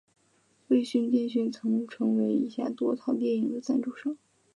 [0.69, 4.17] 卫讯电讯曾成为以下多套电影的赞助商。